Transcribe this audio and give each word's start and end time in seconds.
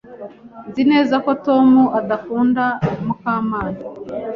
Nzi 0.67 0.83
neza 0.91 1.15
ko 1.25 1.31
Tom 1.45 1.69
adakunda 1.99 2.63
Mukamana. 3.05 3.77